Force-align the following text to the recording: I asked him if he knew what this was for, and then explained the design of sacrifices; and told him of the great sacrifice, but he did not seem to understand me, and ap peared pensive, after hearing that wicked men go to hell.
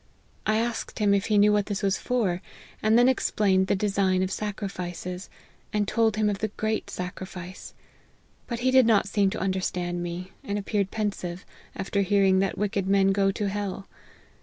I 0.47 0.55
asked 0.57 0.97
him 0.97 1.13
if 1.13 1.27
he 1.27 1.37
knew 1.37 1.53
what 1.53 1.67
this 1.67 1.83
was 1.83 1.99
for, 1.99 2.41
and 2.81 2.97
then 2.97 3.07
explained 3.07 3.67
the 3.67 3.75
design 3.75 4.23
of 4.23 4.31
sacrifices; 4.31 5.29
and 5.71 5.87
told 5.87 6.15
him 6.15 6.27
of 6.27 6.39
the 6.39 6.47
great 6.47 6.89
sacrifice, 6.89 7.75
but 8.47 8.61
he 8.61 8.71
did 8.71 8.87
not 8.87 9.07
seem 9.07 9.29
to 9.29 9.39
understand 9.39 10.01
me, 10.01 10.31
and 10.43 10.57
ap 10.57 10.65
peared 10.65 10.89
pensive, 10.89 11.45
after 11.75 12.01
hearing 12.01 12.39
that 12.39 12.57
wicked 12.57 12.87
men 12.87 13.11
go 13.11 13.29
to 13.31 13.47
hell. 13.49 13.87